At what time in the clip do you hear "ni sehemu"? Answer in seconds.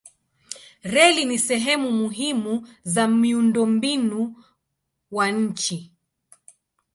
1.25-1.91